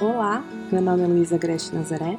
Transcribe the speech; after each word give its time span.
Olá, 0.00 0.42
meu 0.72 0.82
nome 0.82 1.04
é 1.04 1.06
Luísa 1.06 1.38
Grete 1.38 1.74
Nazaré 1.74 2.18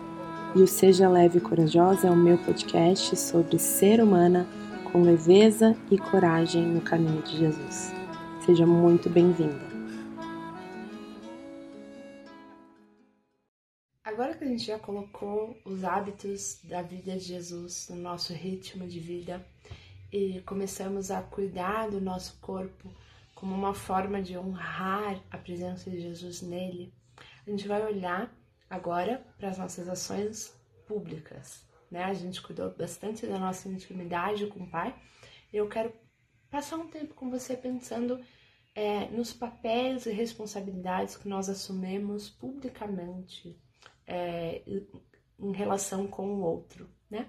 e 0.55 0.61
o 0.61 0.67
Seja 0.67 1.09
Leve 1.09 1.39
e 1.39 1.41
Corajosa 1.41 2.07
é 2.07 2.11
o 2.11 2.15
meu 2.15 2.37
podcast 2.37 3.15
sobre 3.15 3.57
ser 3.59 4.01
humana 4.01 4.47
com 4.91 5.01
leveza 5.01 5.75
e 5.89 5.97
coragem 5.97 6.63
no 6.63 6.81
caminho 6.81 7.21
de 7.23 7.37
Jesus. 7.37 7.91
Seja 8.45 8.65
muito 8.65 9.09
bem-vinda. 9.09 9.73
Agora 14.03 14.35
que 14.35 14.43
a 14.43 14.47
gente 14.47 14.65
já 14.65 14.77
colocou 14.77 15.57
os 15.65 15.83
hábitos 15.83 16.59
da 16.63 16.83
vida 16.83 17.13
de 17.13 17.25
Jesus 17.25 17.87
no 17.89 17.95
nosso 17.95 18.31
ritmo 18.31 18.85
de 18.85 18.99
vida 18.99 19.43
e 20.11 20.41
começamos 20.45 21.09
a 21.09 21.21
cuidar 21.21 21.89
do 21.89 21.99
nosso 21.99 22.37
corpo 22.39 22.87
como 23.43 23.55
uma 23.55 23.73
forma 23.73 24.21
de 24.21 24.37
honrar 24.37 25.21
a 25.29 25.37
presença 25.37 25.91
de 25.91 25.99
Jesus 25.99 26.41
nele, 26.41 26.93
a 27.45 27.49
gente 27.49 27.67
vai 27.67 27.85
olhar 27.85 28.33
agora 28.69 29.21
para 29.37 29.49
as 29.49 29.57
nossas 29.57 29.89
ações 29.89 30.57
públicas. 30.87 31.67
Né? 31.91 32.05
A 32.05 32.13
gente 32.13 32.41
cuidou 32.41 32.73
bastante 32.73 33.27
da 33.27 33.37
nossa 33.37 33.67
intimidade 33.67 34.47
com 34.47 34.63
o 34.63 34.69
Pai. 34.69 34.95
Eu 35.51 35.67
quero 35.67 35.91
passar 36.49 36.77
um 36.77 36.87
tempo 36.87 37.15
com 37.15 37.29
você 37.29 37.57
pensando 37.57 38.17
é, 38.73 39.09
nos 39.09 39.33
papéis 39.33 40.05
e 40.05 40.13
responsabilidades 40.13 41.17
que 41.17 41.27
nós 41.27 41.49
assumimos 41.49 42.29
publicamente 42.29 43.59
é, 44.07 44.63
em 45.37 45.51
relação 45.51 46.07
com 46.07 46.33
o 46.33 46.39
outro. 46.39 46.89
Né? 47.09 47.27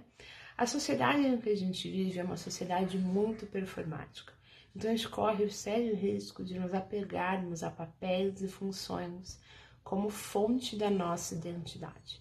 A 0.56 0.64
sociedade 0.64 1.26
em 1.26 1.40
que 1.40 1.50
a 1.50 1.56
gente 1.56 1.90
vive 1.90 2.20
é 2.20 2.22
uma 2.22 2.36
sociedade 2.36 2.96
muito 2.98 3.46
performática. 3.46 4.32
Então 4.74 4.92
corre 5.10 5.44
o 5.44 5.52
sério 5.52 5.94
risco 5.94 6.44
de 6.44 6.58
nos 6.58 6.74
apegarmos 6.74 7.62
a 7.62 7.70
papéis 7.70 8.42
e 8.42 8.48
funções 8.48 9.40
como 9.84 10.10
fonte 10.10 10.74
da 10.74 10.90
nossa 10.90 11.34
identidade. 11.34 12.20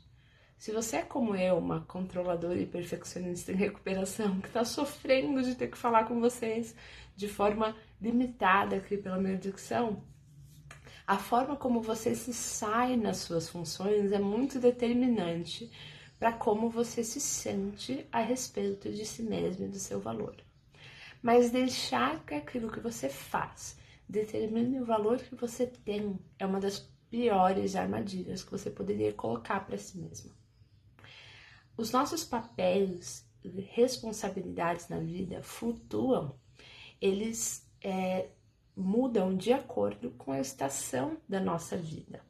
Se 0.57 0.71
você 0.71 0.97
é 0.97 1.01
como 1.01 1.35
eu, 1.35 1.57
uma 1.57 1.81
controladora 1.81 2.59
e 2.59 2.65
perfeccionista 2.65 3.51
em 3.51 3.55
recuperação, 3.55 4.39
que 4.39 4.47
está 4.47 4.63
sofrendo 4.63 5.41
de 5.41 5.55
ter 5.55 5.69
que 5.69 5.77
falar 5.77 6.05
com 6.05 6.19
vocês 6.19 6.75
de 7.15 7.27
forma 7.27 7.75
limitada 8.01 8.75
aqui 8.75 8.97
pela 8.97 9.17
minha 9.17 9.37
dicção, 9.37 10.03
a 11.07 11.17
forma 11.17 11.55
como 11.55 11.81
você 11.81 12.15
se 12.15 12.33
sai 12.33 12.95
nas 12.95 13.17
suas 13.17 13.49
funções 13.49 14.11
é 14.11 14.19
muito 14.19 14.59
determinante 14.59 15.71
para 16.19 16.31
como 16.31 16.69
você 16.69 17.03
se 17.03 17.19
sente 17.19 18.05
a 18.11 18.21
respeito 18.21 18.91
de 18.91 19.05
si 19.05 19.23
mesmo 19.23 19.65
e 19.65 19.69
do 19.69 19.79
seu 19.79 19.99
valor. 19.99 20.42
Mas 21.23 21.51
deixar 21.51 22.25
que 22.25 22.35
aquilo 22.35 22.69
que 22.69 22.81
você 22.81 23.07
faz 23.07 23.77
determine 24.07 24.81
o 24.81 24.85
valor 24.85 25.17
que 25.19 25.35
você 25.35 25.65
tem 25.65 26.19
é 26.37 26.45
uma 26.45 26.59
das 26.59 26.79
piores 27.09 27.77
armadilhas 27.77 28.43
que 28.43 28.51
você 28.51 28.69
poderia 28.69 29.13
colocar 29.13 29.61
para 29.65 29.77
si 29.77 29.97
mesmo. 29.97 30.33
Os 31.77 31.91
nossos 31.91 32.25
papéis 32.25 33.25
e 33.41 33.49
responsabilidades 33.61 34.89
na 34.89 34.99
vida 34.99 35.41
flutuam, 35.41 36.35
eles 36.99 37.71
é, 37.81 38.27
mudam 38.75 39.35
de 39.35 39.53
acordo 39.53 40.11
com 40.11 40.33
a 40.33 40.41
estação 40.41 41.17
da 41.27 41.39
nossa 41.39 41.77
vida. 41.77 42.21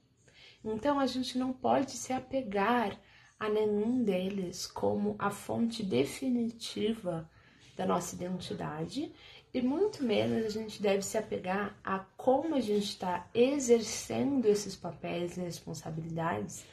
Então 0.64 1.00
a 1.00 1.08
gente 1.08 1.38
não 1.38 1.52
pode 1.52 1.92
se 1.94 2.14
apegar 2.14 3.00
a 3.40 3.50
nenhum 3.50 4.04
deles 4.04 4.68
como 4.68 5.16
a 5.18 5.32
fonte 5.32 5.84
definitiva 5.84 7.28
da 7.76 7.86
nossa 7.86 8.16
identidade 8.16 9.14
e 9.54 9.62
muito 9.62 10.04
menos 10.04 10.46
a 10.46 10.50
gente 10.50 10.82
deve 10.82 11.04
se 11.04 11.18
apegar 11.18 11.78
a 11.84 12.00
como 12.18 12.56
a 12.56 12.60
gente 12.60 12.86
está 12.86 13.30
exercendo 13.34 14.46
esses 14.46 14.76
papéis 14.76 15.38
e 15.38 15.42
responsabilidades 15.42 16.66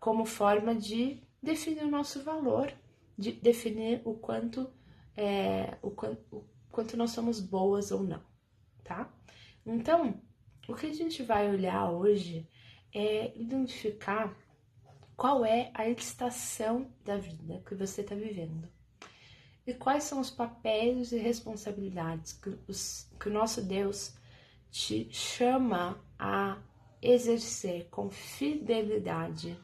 como 0.00 0.24
forma 0.24 0.74
de 0.74 1.22
definir 1.42 1.84
o 1.84 1.90
nosso 1.90 2.22
valor, 2.22 2.72
de 3.16 3.32
definir 3.32 4.00
o 4.04 4.14
quanto, 4.14 4.70
é, 5.16 5.76
o, 5.82 5.88
o 6.30 6.44
quanto 6.70 6.96
nós 6.96 7.10
somos 7.10 7.40
boas 7.40 7.90
ou 7.90 8.02
não, 8.02 8.22
tá? 8.82 9.12
Então, 9.66 10.20
o 10.68 10.74
que 10.74 10.86
a 10.86 10.94
gente 10.94 11.22
vai 11.22 11.48
olhar 11.48 11.90
hoje 11.90 12.48
é 12.92 13.36
identificar 13.36 14.34
qual 15.16 15.44
é 15.44 15.70
a 15.74 15.88
estação 15.88 16.90
da 17.04 17.16
vida 17.16 17.62
que 17.66 17.74
você 17.74 18.00
está 18.00 18.14
vivendo. 18.14 18.68
E 19.66 19.72
quais 19.72 20.04
são 20.04 20.20
os 20.20 20.30
papéis 20.30 21.12
e 21.12 21.18
responsabilidades 21.18 22.34
que, 22.34 22.58
os, 22.68 23.10
que 23.18 23.28
o 23.28 23.32
nosso 23.32 23.62
Deus 23.62 24.14
te 24.70 25.08
chama 25.10 26.04
a 26.18 26.58
exercer 27.00 27.88
com 27.90 28.10
fidelidade 28.10 29.58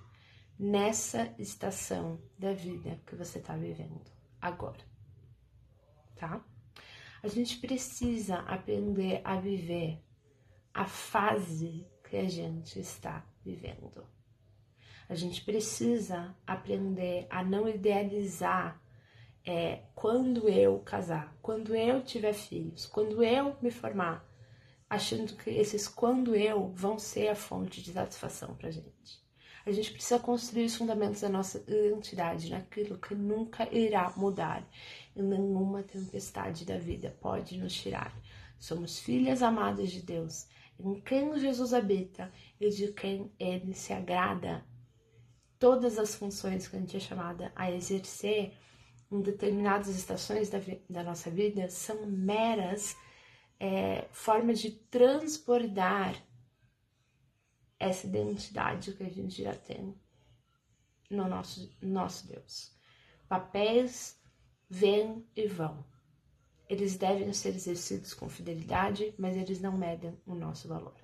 nessa 0.59 1.35
estação 1.39 2.21
da 2.39 2.53
vida 2.53 3.01
que 3.07 3.17
você 3.17 3.39
está 3.39 3.57
vivendo 3.57 4.11
agora, 4.41 4.85
tá? 6.17 6.45
A 7.23 7.29
gente 7.29 7.59
precisa 7.59 8.37
aprender 8.41 9.21
a 9.25 9.39
viver 9.39 10.03
a 10.73 10.87
fase 10.87 11.87
que 12.09 12.17
a 12.17 12.29
gente 12.29 12.79
está 12.79 13.27
vivendo. 13.45 14.07
A 15.09 15.15
gente 15.15 15.45
precisa 15.45 16.35
aprender 16.47 17.27
a 17.29 17.43
não 17.43 17.69
idealizar 17.69 18.81
é 19.45 19.81
quando 19.95 20.49
eu 20.49 20.79
casar, 20.81 21.37
quando 21.41 21.75
eu 21.75 22.03
tiver 22.03 22.33
filhos, 22.33 22.87
quando 22.87 23.23
eu 23.23 23.57
me 23.63 23.71
formar, 23.71 24.25
achando 24.89 25.35
que 25.35 25.51
esses 25.51 25.89
quando 25.89 26.35
eu 26.35 26.73
vão 26.75 26.99
ser 26.99 27.29
a 27.29 27.35
fonte 27.35 27.83
de 27.83 27.93
satisfação 27.93 28.55
pra 28.55 28.71
gente. 28.71 29.21
A 29.65 29.71
gente 29.73 29.93
precisa 29.93 30.19
construir 30.19 30.65
os 30.65 30.75
fundamentos 30.75 31.21
da 31.21 31.29
nossa 31.29 31.63
identidade 31.69 32.51
naquilo 32.51 32.99
que 32.99 33.15
nunca 33.15 33.69
irá 33.73 34.13
mudar 34.17 34.67
e 35.15 35.23
nenhuma 35.23 35.83
tempestade 35.83 36.65
da 36.65 36.79
vida 36.79 37.17
pode 37.21 37.59
nos 37.59 37.75
tirar. 37.75 38.15
Somos 38.59 38.99
filhas 38.99 39.43
amadas 39.43 39.91
de 39.91 40.03
Deus, 40.03 40.47
em 40.79 41.01
quem 41.01 41.39
Jesus 41.39 41.75
habita 41.75 42.33
e 42.59 42.71
de 42.71 42.89
quem 42.93 43.31
ele 43.39 43.75
se 43.75 43.93
agrada. 43.93 44.65
Todas 45.59 45.99
as 45.99 46.15
funções 46.15 46.67
que 46.67 46.77
a 46.77 46.81
gente 46.81 46.97
é 46.97 47.01
chamada 47.01 47.53
a 47.55 47.71
exercer 47.71 48.55
em 49.11 49.21
determinadas 49.21 49.89
estações 49.89 50.49
da, 50.49 50.59
da 50.89 51.03
nossa 51.03 51.31
vida 51.31 51.69
são 51.69 52.07
meras 52.07 52.97
é, 53.59 54.07
formas 54.13 54.61
de 54.61 54.71
transbordar 54.71 56.15
essa 57.79 58.07
identidade 58.07 58.93
que 58.93 59.03
a 59.03 59.09
gente 59.11 59.43
já 59.43 59.55
tem 59.55 59.95
no 61.11 61.29
nosso, 61.29 61.71
nosso 61.83 62.27
Deus. 62.29 62.73
Papéis 63.29 64.19
vêm 64.69 65.27
e 65.35 65.47
vão. 65.47 65.85
Eles 66.69 66.97
devem 66.97 67.33
ser 67.33 67.49
exercidos 67.49 68.15
com 68.15 68.29
fidelidade, 68.29 69.13
mas 69.19 69.37
eles 69.37 69.61
não 69.61 69.77
medem 69.77 70.17
o 70.25 70.35
nosso 70.35 70.69
valor. 70.69 70.95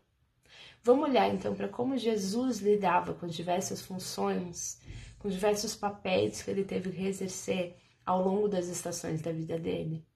Vamos 0.83 1.09
olhar 1.09 1.29
então 1.35 1.55
para 1.57 1.69
como 1.69 1.99
Jesus 1.99 2.59
lidava 2.59 3.13
com 3.15 3.27
diversas 3.27 3.81
funções, 3.81 4.81
com 5.19 5.29
diversos 5.29 5.75
papéis 5.75 6.43
que 6.43 6.51
ele 6.51 6.63
teve 6.63 6.93
que 6.93 7.03
exercer 7.03 7.77
ao 8.07 8.23
longo 8.23 8.49
das 8.49 8.69
estações 8.69 9.21
da 9.21 9.33
vida 9.33 9.59
dele? 9.59 10.07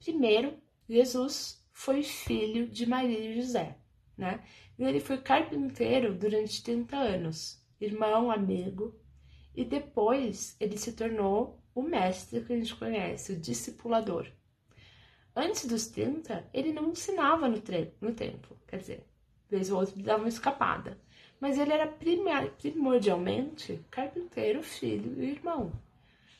Primeiro, 0.00 0.54
Jesus 0.88 1.64
foi 1.72 2.02
filho 2.02 2.66
de 2.66 2.86
Maria 2.86 3.18
e 3.18 3.40
José, 3.40 3.76
né? 4.16 4.42
Ele 4.78 4.98
foi 5.00 5.18
carpinteiro 5.18 6.14
durante 6.14 6.62
30 6.62 6.96
anos, 6.96 7.62
irmão, 7.80 8.30
amigo, 8.30 8.98
e 9.54 9.64
depois 9.64 10.56
ele 10.58 10.76
se 10.76 10.92
tornou 10.92 11.62
o 11.74 11.82
mestre 11.82 12.42
que 12.42 12.52
a 12.52 12.56
gente 12.56 12.74
conhece, 12.74 13.32
o 13.32 13.40
discipulador. 13.40 14.26
Antes 15.34 15.66
dos 15.66 15.88
30, 15.88 16.48
ele 16.54 16.72
não 16.72 16.90
ensinava 16.90 17.46
no, 17.46 17.62
no 18.00 18.14
templo, 18.14 18.58
quer 18.66 18.78
dizer, 18.78 19.06
vez 19.48 19.70
ou 19.70 19.80
outra 19.80 20.02
dava 20.02 20.22
uma 20.22 20.28
escapada. 20.28 20.98
Mas 21.38 21.58
ele 21.58 21.72
era 21.72 21.86
primordialmente 21.86 23.84
carpinteiro, 23.90 24.62
filho 24.62 25.22
e 25.22 25.32
irmão. 25.32 25.70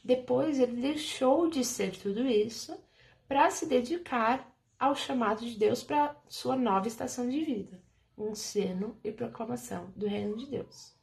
Depois 0.06 0.60
ele 0.60 0.80
deixou 0.80 1.50
de 1.50 1.64
ser 1.64 1.98
tudo 1.98 2.28
isso 2.28 2.78
para 3.26 3.50
se 3.50 3.66
dedicar 3.66 4.56
ao 4.78 4.94
chamado 4.94 5.44
de 5.44 5.58
Deus 5.58 5.82
para 5.82 6.14
sua 6.28 6.54
nova 6.54 6.86
estação 6.86 7.28
de 7.28 7.44
vida, 7.44 7.82
ensino 8.16 8.96
e 9.02 9.10
proclamação 9.10 9.92
do 9.96 10.06
reino 10.06 10.36
de 10.36 10.46
Deus. 10.46 10.94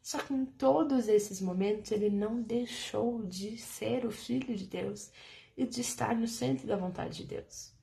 Só 0.00 0.18
que 0.18 0.32
em 0.32 0.44
todos 0.44 1.08
esses 1.08 1.40
momentos 1.40 1.90
ele 1.90 2.08
não 2.08 2.40
deixou 2.40 3.20
de 3.24 3.58
ser 3.58 4.06
o 4.06 4.12
filho 4.12 4.54
de 4.54 4.68
Deus 4.68 5.10
e 5.56 5.66
de 5.66 5.80
estar 5.80 6.14
no 6.14 6.28
centro 6.28 6.68
da 6.68 6.76
vontade 6.76 7.16
de 7.16 7.24
Deus. 7.24 7.74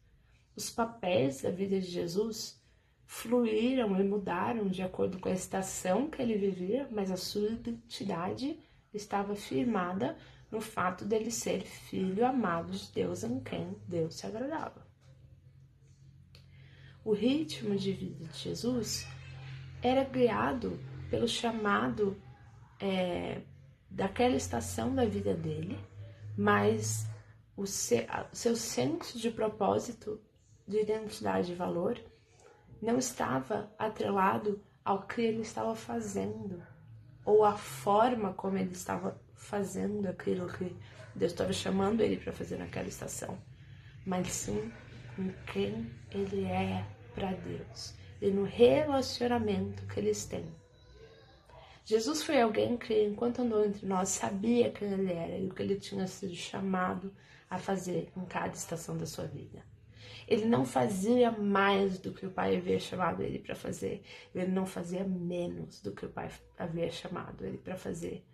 Os 0.55 0.69
papéis 0.69 1.41
da 1.41 1.51
vida 1.51 1.77
de 1.77 1.87
Jesus 1.87 2.57
fluíram 3.05 3.99
e 3.99 4.03
mudaram 4.05 4.69
de 4.69 4.81
acordo 4.81 5.19
com 5.19 5.27
a 5.27 5.33
estação 5.33 6.09
que 6.09 6.21
ele 6.21 6.37
vivia, 6.37 6.87
mas 6.89 7.11
a 7.11 7.17
sua 7.17 7.49
identidade 7.49 8.57
estava 8.93 9.35
firmada 9.35 10.17
no 10.51 10.59
fato 10.59 11.05
dele 11.05 11.31
ser 11.31 11.61
filho 11.61 12.25
amado 12.25 12.71
de 12.71 12.91
Deus 12.91 13.23
em 13.23 13.39
quem 13.39 13.75
Deus 13.87 14.15
se 14.15 14.27
agradava. 14.27 14.85
O 17.03 17.13
ritmo 17.13 17.75
de 17.75 17.93
vida 17.93 18.25
de 18.25 18.37
Jesus 18.37 19.07
era 19.81 20.03
guiado 20.03 20.79
pelo 21.09 21.27
chamado 21.27 22.21
é, 22.79 23.41
daquela 23.89 24.35
estação 24.35 24.93
da 24.93 25.05
vida 25.05 25.33
dele, 25.33 25.79
mas 26.37 27.07
o 27.55 27.65
seu, 27.65 28.05
seu 28.31 28.55
senso 28.55 29.17
de 29.17 29.31
propósito, 29.31 30.21
de 30.67 30.81
identidade 30.81 31.51
e 31.51 31.55
valor 31.55 31.99
não 32.81 32.97
estava 32.97 33.73
atrelado 33.77 34.61
ao 34.83 35.03
que 35.07 35.21
ele 35.21 35.41
estava 35.41 35.75
fazendo 35.75 36.61
ou 37.25 37.43
à 37.43 37.55
forma 37.55 38.33
como 38.33 38.57
ele 38.57 38.71
estava 38.71 39.19
fazendo 39.35 40.07
aquilo 40.07 40.47
que 40.47 40.75
Deus 41.15 41.31
estava 41.31 41.53
chamando 41.53 42.01
ele 42.01 42.17
para 42.17 42.31
fazer 42.31 42.57
naquela 42.57 42.87
estação, 42.87 43.37
mas 44.05 44.27
sim 44.27 44.71
com 45.15 45.31
quem 45.51 45.91
ele 46.11 46.45
é 46.45 46.85
para 47.13 47.31
Deus 47.33 47.93
e 48.21 48.29
no 48.29 48.43
relacionamento 48.43 49.85
que 49.87 49.99
eles 49.99 50.25
têm. 50.25 50.45
Jesus 51.83 52.23
foi 52.23 52.39
alguém 52.39 52.77
que, 52.77 53.03
enquanto 53.03 53.41
andou 53.41 53.65
entre 53.65 53.85
nós, 53.85 54.09
sabia 54.09 54.71
quem 54.71 54.91
ele 54.93 55.11
era 55.11 55.37
e 55.37 55.47
o 55.47 55.53
que 55.53 55.61
ele 55.63 55.79
tinha 55.79 56.07
sido 56.07 56.35
chamado 56.35 57.13
a 57.49 57.57
fazer 57.57 58.11
em 58.15 58.25
cada 58.25 58.53
estação 58.55 58.97
da 58.97 59.05
sua 59.05 59.25
vida. 59.25 59.65
Ele 60.31 60.45
não 60.45 60.63
fazia 60.63 61.29
mais 61.29 61.99
do 61.99 62.13
que 62.13 62.25
o 62.25 62.31
pai 62.31 62.55
havia 62.55 62.79
chamado 62.79 63.21
ele 63.21 63.37
para 63.37 63.53
fazer. 63.53 64.01
Ele 64.33 64.49
não 64.49 64.65
fazia 64.65 65.03
menos 65.03 65.81
do 65.81 65.91
que 65.91 66.05
o 66.05 66.09
pai 66.09 66.31
havia 66.57 66.89
chamado 66.89 67.45
ele 67.45 67.57
para 67.57 67.75
fazer. 67.75 68.25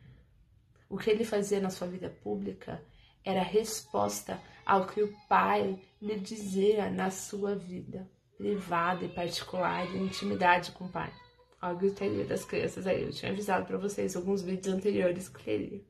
O 0.87 0.95
que 0.95 1.09
ele 1.09 1.25
fazia 1.25 1.59
na 1.59 1.71
sua 1.71 1.87
vida 1.87 2.07
pública 2.07 2.85
era 3.25 3.41
resposta 3.41 4.39
ao 4.63 4.85
que 4.85 5.01
o 5.01 5.11
pai 5.27 5.81
lhe 5.99 6.19
dizia 6.19 6.87
na 6.91 7.09
sua 7.09 7.55
vida 7.55 8.07
privada 8.37 9.03
e 9.03 9.09
particular, 9.09 9.87
de 9.87 9.97
intimidade 9.97 10.73
com 10.73 10.85
o 10.85 10.91
pai. 10.91 11.11
Olha 11.59 11.73
o 11.73 11.77
gritaria 11.79 12.25
das 12.25 12.45
crianças 12.45 12.85
aí. 12.85 13.01
Eu 13.01 13.11
tinha 13.11 13.31
avisado 13.31 13.65
para 13.65 13.79
vocês 13.79 14.15
alguns 14.15 14.43
vídeos 14.43 14.71
anteriores 14.71 15.29
que 15.29 15.43
queria. 15.43 15.81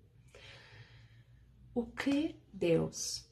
O 1.76 1.86
que 1.86 2.42
Deus 2.54 3.27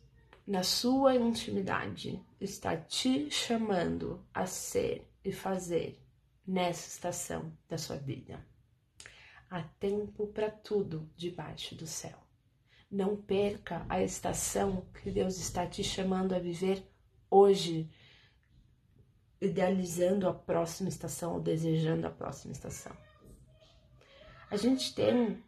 na 0.45 0.62
sua 0.62 1.15
intimidade, 1.15 2.24
está 2.39 2.77
te 2.77 3.31
chamando 3.31 4.24
a 4.33 4.45
ser 4.45 5.09
e 5.24 5.31
fazer 5.31 6.00
nessa 6.45 6.88
estação 6.88 7.51
da 7.68 7.77
sua 7.77 7.97
vida. 7.97 8.45
Há 9.50 9.63
tempo 9.80 10.27
para 10.27 10.51
tudo 10.51 11.09
debaixo 11.15 11.75
do 11.75 11.88
céu. 11.88 12.18
Não 12.92 13.15
perca 13.15 13.86
a 13.89 14.01
estação 14.01 14.86
que 15.01 15.09
Deus 15.09 15.38
está 15.38 15.65
te 15.65 15.83
chamando 15.83 16.33
a 16.33 16.39
viver 16.39 16.88
hoje, 17.30 17.89
idealizando 19.42 20.27
a 20.27 20.33
próxima 20.33 20.89
estação 20.89 21.33
ou 21.33 21.42
desejando 21.42 22.06
a 22.06 22.12
próxima 22.12 22.53
estação. 22.53 22.95
A 24.51 24.57
gente 24.57 24.94
tem 24.94 25.44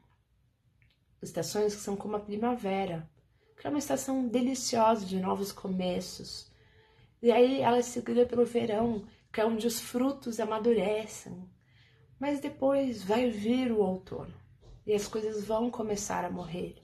estações 1.21 1.75
que 1.75 1.81
são 1.81 1.95
como 1.95 2.15
a 2.15 2.19
primavera, 2.19 3.07
que 3.57 3.65
é 3.65 3.69
uma 3.69 3.79
estação 3.79 4.27
deliciosa 4.27 5.05
de 5.05 5.19
novos 5.19 5.51
começos. 5.51 6.51
E 7.21 7.31
aí 7.31 7.61
ela 7.61 7.77
é 7.77 7.81
seguida 7.81 8.25
pelo 8.25 8.45
verão, 8.45 9.05
que 9.33 9.41
é 9.41 9.45
onde 9.45 9.65
os 9.65 9.79
frutos 9.79 10.39
amadurecem. 10.39 11.49
Mas 12.19 12.39
depois 12.39 13.03
vai 13.03 13.29
vir 13.29 13.71
o 13.71 13.79
outono 13.79 14.33
e 14.85 14.93
as 14.93 15.07
coisas 15.07 15.43
vão 15.43 15.69
começar 15.69 16.23
a 16.23 16.29
morrer. 16.29 16.75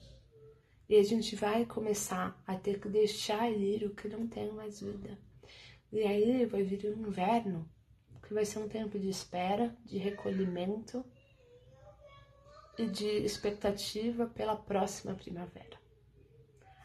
E 0.88 0.96
a 0.96 1.02
gente 1.02 1.34
vai 1.34 1.64
começar 1.64 2.40
a 2.46 2.56
ter 2.56 2.80
que 2.80 2.88
deixar 2.88 3.50
ir 3.50 3.84
o 3.84 3.94
que 3.94 4.08
não 4.08 4.26
tem 4.26 4.52
mais 4.52 4.80
vida. 4.80 5.18
E 5.90 6.02
aí 6.02 6.44
vai 6.44 6.62
vir 6.62 6.84
o 6.84 6.98
inverno, 6.98 7.68
que 8.22 8.34
vai 8.34 8.44
ser 8.44 8.58
um 8.58 8.68
tempo 8.68 8.98
de 8.98 9.08
espera, 9.08 9.74
de 9.84 9.96
recolhimento 9.96 11.04
e 12.76 12.86
de 12.86 13.06
expectativa 13.06 14.26
pela 14.26 14.56
próxima 14.56 15.14
primavera. 15.14 15.83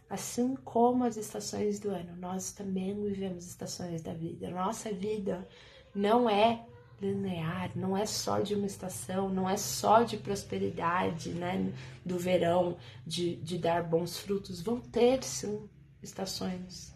Assim 0.09 0.55
como 0.55 1.03
as 1.03 1.17
estações 1.17 1.79
do 1.79 1.91
ano, 1.91 2.15
nós 2.17 2.51
também 2.51 2.99
vivemos 2.99 3.45
estações 3.45 4.01
da 4.01 4.13
vida. 4.13 4.49
Nossa 4.49 4.91
vida 4.91 5.47
não 5.93 6.27
é 6.27 6.65
linear, 6.99 7.71
não 7.75 7.95
é 7.95 8.05
só 8.05 8.39
de 8.39 8.55
uma 8.55 8.65
estação, 8.65 9.29
não 9.29 9.47
é 9.47 9.55
só 9.55 10.01
de 10.03 10.17
prosperidade, 10.17 11.29
né? 11.29 11.71
Do 12.03 12.17
verão, 12.17 12.75
de, 13.05 13.35
de 13.37 13.59
dar 13.59 13.83
bons 13.83 14.17
frutos. 14.17 14.61
Vão 14.61 14.81
ter, 14.81 15.23
sim, 15.23 15.69
estações 16.01 16.91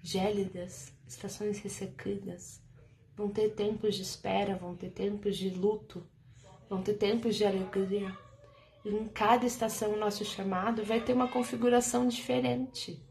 gélidas, 0.00 0.92
estações 1.08 1.58
ressequidas. 1.58 2.62
Vão 3.16 3.28
ter 3.28 3.50
tempos 3.50 3.96
de 3.96 4.02
espera, 4.02 4.56
vão 4.56 4.76
ter 4.76 4.90
tempos 4.90 5.36
de 5.36 5.50
luto, 5.50 6.06
vão 6.68 6.82
ter 6.82 6.94
tempos 6.94 7.34
de 7.34 7.44
alegria 7.44 8.16
em 8.84 9.08
cada 9.08 9.46
estação, 9.46 9.94
o 9.94 9.98
nosso 9.98 10.24
chamado 10.24 10.84
vai 10.84 11.00
ter 11.00 11.14
uma 11.14 11.28
configuração 11.28 12.06
diferente. 12.06 13.02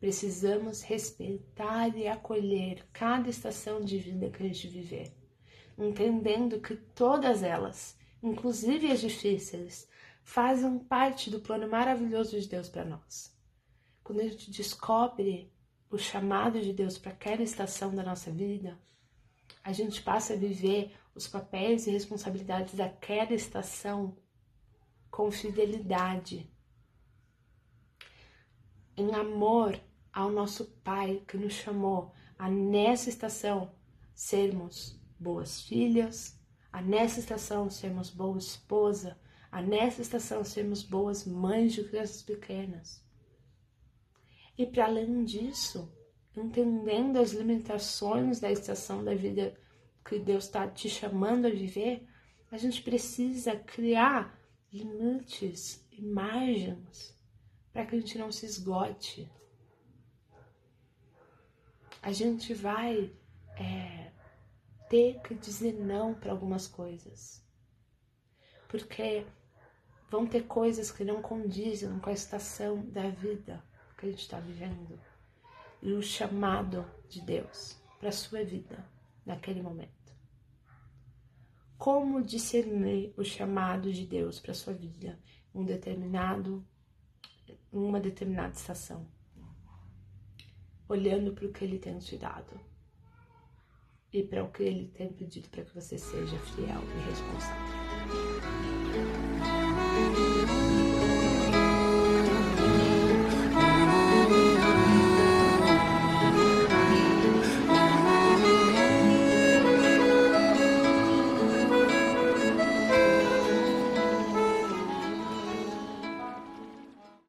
Precisamos 0.00 0.82
respeitar 0.82 1.96
e 1.96 2.08
acolher 2.08 2.84
cada 2.92 3.30
estação 3.30 3.80
de 3.80 3.96
vida 3.96 4.28
que 4.28 4.42
a 4.42 4.46
gente 4.46 4.66
viver, 4.66 5.14
entendendo 5.78 6.60
que 6.60 6.74
todas 6.74 7.42
elas, 7.44 7.96
inclusive 8.20 8.90
as 8.90 9.00
difíceis, 9.00 9.88
fazem 10.24 10.80
parte 10.80 11.30
do 11.30 11.38
plano 11.38 11.68
maravilhoso 11.70 12.38
de 12.38 12.48
Deus 12.48 12.68
para 12.68 12.84
nós. 12.84 13.32
Quando 14.02 14.20
a 14.20 14.24
gente 14.24 14.50
descobre 14.50 15.52
o 15.88 15.96
chamado 15.96 16.60
de 16.60 16.72
Deus 16.72 16.98
para 16.98 17.12
aquela 17.12 17.42
estação 17.42 17.94
da 17.94 18.02
nossa 18.02 18.32
vida, 18.32 18.78
a 19.62 19.72
gente 19.72 20.02
passa 20.02 20.34
a 20.34 20.36
viver 20.36 20.92
os 21.14 21.28
papéis 21.28 21.86
e 21.86 21.92
responsabilidades 21.92 22.74
daquela 22.74 23.32
estação 23.32 24.16
com 25.14 25.30
fidelidade, 25.30 26.52
em 28.96 29.14
amor 29.14 29.80
ao 30.12 30.28
nosso 30.28 30.64
Pai 30.82 31.22
que 31.28 31.36
nos 31.36 31.52
chamou 31.52 32.12
a 32.36 32.50
nessa 32.50 33.10
estação 33.10 33.72
sermos 34.12 35.00
boas 35.16 35.60
filhas, 35.60 36.36
a 36.72 36.82
nessa 36.82 37.20
estação 37.20 37.70
sermos 37.70 38.10
boa 38.10 38.36
esposa, 38.36 39.16
a 39.52 39.62
nessa 39.62 40.02
estação 40.02 40.42
sermos 40.42 40.82
boas 40.82 41.24
mães 41.24 41.74
de 41.74 41.84
crianças 41.84 42.20
pequenas. 42.20 43.00
E 44.58 44.66
para 44.66 44.86
além 44.86 45.24
disso, 45.24 45.96
entendendo 46.36 47.20
as 47.20 47.30
limitações 47.30 48.40
da 48.40 48.50
estação 48.50 49.04
da 49.04 49.14
vida 49.14 49.56
que 50.04 50.18
Deus 50.18 50.46
está 50.46 50.66
te 50.66 50.90
chamando 50.90 51.46
a 51.46 51.50
viver, 51.50 52.04
a 52.50 52.58
gente 52.58 52.82
precisa 52.82 53.54
criar 53.54 54.42
limites, 54.74 55.86
imagens, 55.92 57.16
para 57.72 57.86
que 57.86 57.94
a 57.94 58.00
gente 58.00 58.18
não 58.18 58.32
se 58.32 58.44
esgote. 58.44 59.30
A 62.02 62.10
gente 62.10 62.52
vai 62.52 63.14
é, 63.56 64.10
ter 64.90 65.20
que 65.22 65.34
dizer 65.36 65.74
não 65.74 66.12
para 66.12 66.32
algumas 66.32 66.66
coisas, 66.66 67.40
porque 68.68 69.24
vão 70.10 70.26
ter 70.26 70.42
coisas 70.42 70.90
que 70.90 71.04
não 71.04 71.22
condizem 71.22 71.98
com 72.00 72.10
a 72.10 72.12
estação 72.12 72.84
da 72.90 73.08
vida 73.08 73.64
que 73.96 74.06
a 74.06 74.10
gente 74.10 74.22
está 74.22 74.40
vivendo 74.40 75.00
e 75.80 75.92
o 75.92 76.02
chamado 76.02 76.84
de 77.08 77.20
Deus 77.20 77.78
para 78.00 78.08
a 78.08 78.12
sua 78.12 78.44
vida 78.44 78.84
naquele 79.24 79.62
momento. 79.62 80.03
Como 81.76 82.22
discernir 82.22 83.12
o 83.16 83.24
chamado 83.24 83.92
de 83.92 84.06
Deus 84.06 84.40
para 84.40 84.54
sua 84.54 84.72
vida 84.72 85.18
um 85.54 85.64
determinado, 85.64 86.64
uma 87.72 88.00
determinada 88.00 88.54
estação? 88.54 89.06
Olhando 90.88 91.32
para 91.32 91.46
o 91.46 91.52
que 91.52 91.64
Ele 91.64 91.78
tem 91.78 91.98
te 91.98 92.16
dado 92.16 92.60
e 94.12 94.22
para 94.22 94.44
o 94.44 94.50
que 94.50 94.62
Ele 94.62 94.88
tem 94.88 95.12
pedido 95.12 95.48
para 95.48 95.64
que 95.64 95.74
você 95.74 95.98
seja 95.98 96.38
fiel 96.38 96.80
e 96.96 97.10
responsável. 97.10 97.83